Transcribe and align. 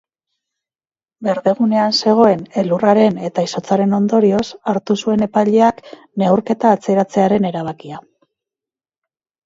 Berdegunean 1.27 1.93
zegoen 2.05 2.41
elurraren 2.63 3.21
eta 3.29 3.45
izotzaren 3.49 3.95
ondorioz 3.99 4.43
hartu 4.75 4.99
zuen 5.05 5.29
epaileak 5.29 5.87
neurketa 6.25 6.77
atzeratzearen 6.81 7.51
erabakia. 7.55 8.07